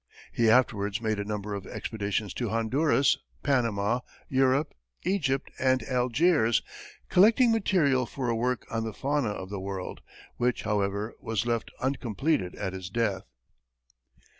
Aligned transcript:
He 0.33 0.49
afterwards 0.49 0.99
made 0.99 1.19
a 1.19 1.23
number 1.23 1.53
of 1.53 1.67
expeditions 1.67 2.33
to 2.33 2.49
Honduras, 2.49 3.19
Panama, 3.43 3.99
Europe, 4.27 4.73
Egypt 5.03 5.51
and 5.59 5.83
Algiers, 5.83 6.63
collecting 7.07 7.51
material 7.51 8.07
for 8.07 8.27
a 8.27 8.35
work 8.35 8.65
on 8.71 8.83
the 8.83 8.93
fauna 8.93 9.29
of 9.29 9.51
the 9.51 9.59
world, 9.59 10.01
which, 10.37 10.63
however, 10.63 11.13
was 11.19 11.45
left 11.45 11.69
uncompleted 11.81 12.55
at 12.55 12.73
his 12.73 12.89
death. 12.89 13.25